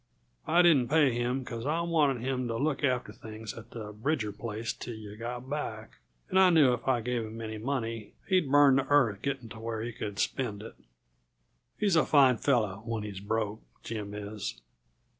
[0.47, 4.31] I didn't pay him, because I wanted him to look after things at the Bridger
[4.31, 8.49] place till yuh got back, and I knew if I give him any money he'd
[8.51, 10.73] burn the earth getting to where he could spend it.
[11.77, 14.59] He's a fine fellow when he's broke Jim is."